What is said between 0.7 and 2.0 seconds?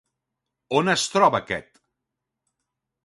On es troba aquest?